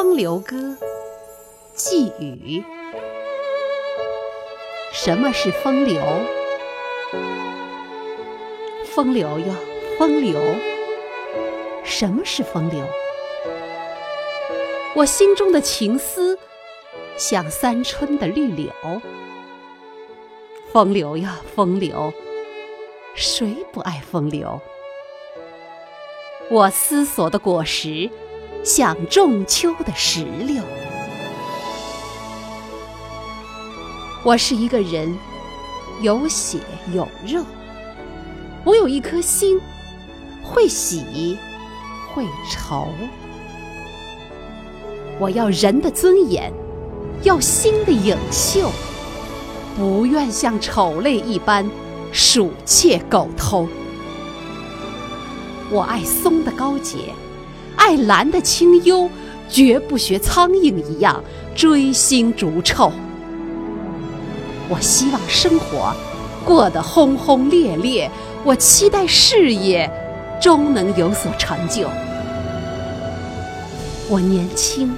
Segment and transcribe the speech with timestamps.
[0.00, 0.56] 风流歌·
[1.74, 2.62] 寄语。
[4.92, 6.00] 什么是风流？
[8.94, 9.52] 风流哟，
[9.98, 10.40] 风流。
[11.82, 12.86] 什么是风流？
[14.94, 16.38] 我心中的情思，
[17.16, 18.70] 像三春的绿柳。
[20.72, 22.12] 风流呀，风流。
[23.16, 24.60] 谁不爱风流？
[26.52, 28.08] 我思索的果实。
[28.68, 30.62] 像仲秋的石榴，
[34.22, 35.16] 我是一个人，
[36.02, 36.58] 有血
[36.92, 37.42] 有肉，
[38.64, 39.58] 我有一颗心，
[40.42, 41.38] 会喜
[42.14, 42.88] 会愁。
[45.18, 46.52] 我要人的尊严，
[47.22, 48.70] 要心的影秀，
[49.78, 51.66] 不愿像丑类一般
[52.12, 53.66] 鼠窃狗偷。
[55.70, 57.14] 我爱松的高洁。
[57.88, 59.08] 爱兰的清幽，
[59.48, 61.24] 绝不学苍蝇一样
[61.54, 62.92] 追星逐臭。
[64.68, 65.94] 我希望生活
[66.44, 68.10] 过得轰轰烈烈，
[68.44, 69.90] 我期待事业
[70.38, 71.88] 终能有所成就。
[74.10, 74.94] 我年轻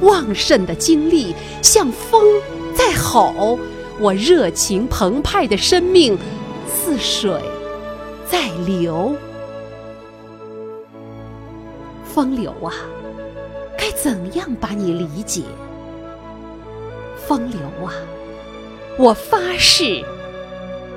[0.00, 2.24] 旺盛的精力像风
[2.74, 3.56] 在吼，
[4.00, 6.18] 我热情澎湃的生命
[6.66, 7.40] 似水
[8.28, 9.14] 在流。
[12.14, 12.74] 风流啊，
[13.78, 15.40] 该怎样把你理解？
[17.26, 17.94] 风流啊，
[18.98, 20.04] 我发誓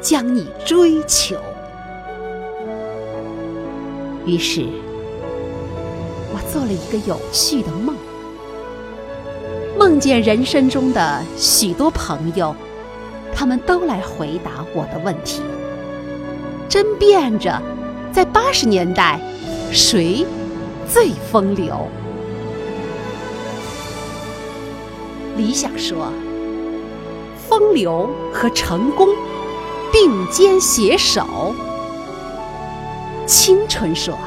[0.01, 1.37] 将你追求。
[4.25, 4.65] 于是，
[6.33, 7.95] 我做了一个有趣的梦，
[9.79, 12.53] 梦见人生中的许多朋友，
[13.33, 15.41] 他们都来回答我的问题，
[16.67, 17.61] 争辩着
[18.11, 19.17] 在八十年代
[19.71, 20.25] 谁。
[20.87, 21.87] 最风流。
[25.37, 26.07] 理想说，
[27.49, 29.09] 风流和成功
[29.91, 31.23] 并肩携手；
[33.25, 34.17] 青春说，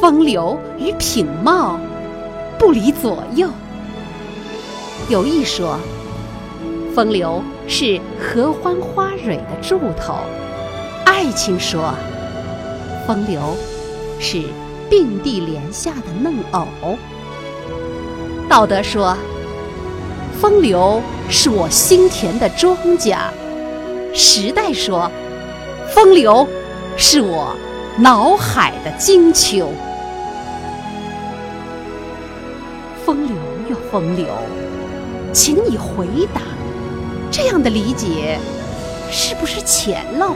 [0.00, 1.78] 风流与品貌
[2.58, 3.48] 不离左右；
[5.08, 5.78] 友谊说，
[6.94, 10.14] 风流是合欢花蕊的柱头；
[11.04, 11.94] 爱情说，
[13.06, 13.56] 风流
[14.18, 14.42] 是。
[14.88, 16.66] 并蒂莲下的嫩藕。
[18.48, 19.16] 道德说
[20.40, 23.16] ：“风流是我心田的庄稼。”
[24.14, 25.10] 时代说
[25.92, 26.46] ：“风流
[26.96, 27.54] 是我
[27.98, 29.68] 脑海的金秋。”
[33.04, 33.36] 风流
[33.68, 34.26] 又风流，
[35.32, 36.40] 请你回答：
[37.30, 38.38] 这样的理解
[39.10, 40.32] 是不是浅陋？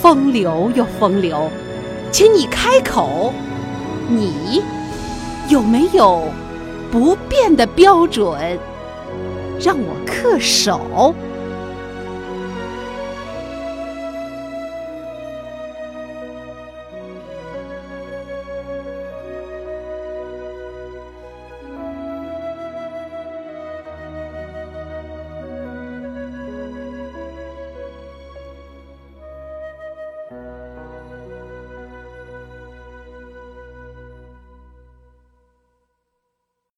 [0.00, 1.50] 风流又风流。
[2.16, 3.30] 请你开口，
[4.08, 4.62] 你
[5.50, 6.22] 有没有
[6.90, 8.58] 不变的标准，
[9.60, 11.14] 让我恪守？